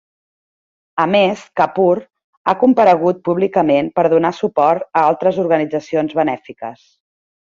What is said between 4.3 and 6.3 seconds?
suport a altres organitzacions